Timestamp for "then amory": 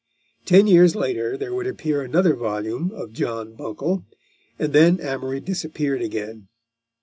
4.73-5.39